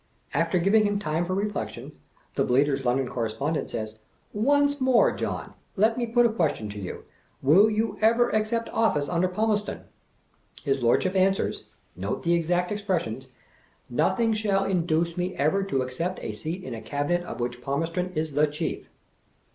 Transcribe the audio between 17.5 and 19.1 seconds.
Palm erston is the Chief."